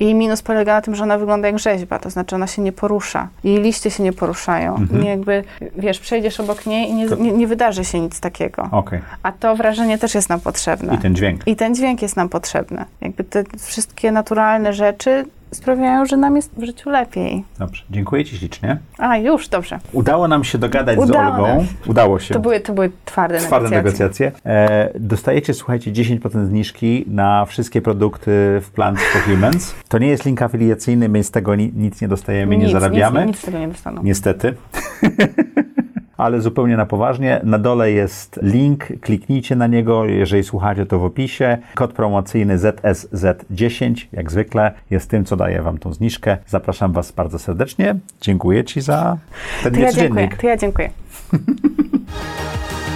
jej 0.00 0.14
minus 0.14 0.42
polega 0.42 0.74
na 0.74 0.80
tym, 0.80 0.94
że 0.94 1.02
ona 1.02 1.18
wygląda 1.18 1.48
jak 1.48 1.58
rzeźba, 1.58 1.98
to 1.98 2.10
znaczy 2.10 2.34
ona 2.34 2.46
się 2.46 2.62
nie 2.62 2.72
porusza. 2.72 3.28
Jej 3.44 3.62
liście 3.62 3.90
się 3.90 4.02
nie 4.02 4.12
poruszają. 4.12 4.76
Mhm. 4.76 5.02
Nie 5.02 5.10
jakby, 5.10 5.44
wiesz, 5.76 5.98
przejdziesz 5.98 6.40
obok 6.40 6.66
niej 6.66 6.90
i 6.90 6.94
nie, 6.94 7.06
nie, 7.06 7.32
nie 7.32 7.46
wydarzy 7.46 7.84
się 7.84 8.00
nic 8.00 8.20
takiego. 8.20 8.68
Okej. 8.72 9.00
A 9.22 9.32
to 9.32 9.56
wrażenie 9.56 9.98
też 9.98 10.14
jest 10.14 10.28
nam 10.28 10.40
potrzebne. 10.40 10.94
I 10.94 10.98
ten 10.98 11.14
dźwięk. 11.14 11.46
I 11.46 11.56
ten 11.56 11.74
dźwięk 11.74 12.02
jest 12.02 12.16
nam 12.16 12.28
potrzebny. 12.28 12.84
Jakby 13.00 13.24
te 13.24 13.44
wszystkie 13.58 14.12
naturalne 14.12 14.72
rzeczy 14.72 15.24
sprawiają, 15.52 16.06
że 16.06 16.16
nam 16.16 16.36
jest 16.36 16.50
w 16.56 16.64
życiu 16.64 16.90
lepiej. 16.90 17.44
Dobrze. 17.58 17.82
Dziękuję 17.90 18.24
Ci 18.24 18.36
ślicznie. 18.38 18.78
A, 18.98 19.16
już, 19.16 19.48
dobrze. 19.48 19.78
Udało 19.92 20.28
nam 20.28 20.44
się 20.44 20.58
dogadać 20.58 20.98
Udało 20.98 21.36
z 21.36 21.38
Olgą. 21.40 21.46
nam 21.56 21.66
Udało 21.86 22.18
się. 22.18 22.34
To 22.34 22.40
były, 22.40 22.60
to 22.60 22.72
były 22.72 22.90
twarde, 23.04 23.38
Twarde 23.38 23.70
negocjacje. 23.70 24.26
negocjacje. 24.26 24.52
E, 24.52 24.90
dostajecie, 25.00 25.54
słuchajcie, 25.54 25.92
10% 25.92 26.46
zniżki 26.46 27.04
na 27.08 27.44
wszystkie 27.44 27.82
produkty 27.82 28.30
w 28.62 28.70
Plants 28.74 29.02
for 29.02 29.22
Humans. 29.22 29.74
To 29.88 29.98
nie 29.98 30.06
jest 30.08 30.24
link 30.24 30.42
afiliacyjny, 30.42 31.08
my 31.08 31.24
z 31.24 31.30
tego 31.30 31.54
ni- 31.54 31.72
nic 31.76 32.00
nie 32.00 32.08
dostajemy, 32.08 32.56
nie 32.56 32.64
Nic, 32.64 32.72
zarabiamy. 32.72 33.20
Nic, 33.20 33.28
nic 33.28 33.38
z 33.38 33.42
tego 33.44 33.58
nie 33.58 33.68
dostaną. 33.68 34.02
Niestety. 34.02 34.54
Ale 36.20 36.40
zupełnie 36.40 36.76
na 36.76 36.86
poważnie. 36.86 37.40
Na 37.44 37.58
dole 37.58 37.92
jest 37.92 38.38
link, 38.42 38.88
kliknijcie 39.00 39.56
na 39.56 39.66
niego, 39.66 40.04
jeżeli 40.04 40.44
słuchacie 40.44 40.86
to 40.86 40.98
w 40.98 41.04
opisie. 41.04 41.58
Kod 41.74 41.92
promocyjny 41.92 42.58
ZSZ10, 42.58 44.06
jak 44.12 44.30
zwykle, 44.30 44.72
jest 44.90 45.10
tym, 45.10 45.24
co 45.24 45.36
daje 45.36 45.62
Wam 45.62 45.78
tą 45.78 45.92
zniżkę. 45.92 46.38
Zapraszam 46.46 46.92
Was 46.92 47.12
bardzo 47.12 47.38
serdecznie. 47.38 47.96
Dziękuję 48.20 48.64
Ci 48.64 48.80
za 48.80 49.16
ten 49.62 49.74
To 49.74 49.80
ja 49.80 49.92
dziękuję. 49.92 50.28
To 50.40 50.46
ja 50.46 50.56
dziękuję. 50.56 50.90